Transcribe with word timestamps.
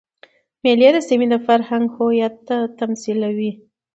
مېلې 0.63 0.89
د 0.93 0.97
سیمي 1.07 1.27
د 1.33 1.35
فرهنګ 1.47 1.85
هویت 1.97 2.45
تمثیلوي. 2.79 3.51